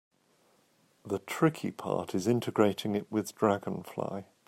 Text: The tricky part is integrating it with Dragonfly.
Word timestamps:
The 1.05 1.19
tricky 1.19 1.69
part 1.69 2.15
is 2.15 2.25
integrating 2.25 2.95
it 2.95 3.11
with 3.11 3.35
Dragonfly. 3.35 4.25